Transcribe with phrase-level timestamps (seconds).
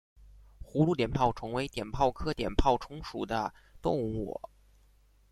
[0.63, 3.53] 葫芦碘泡虫为碘泡科碘泡虫属的
[3.83, 4.41] 动物。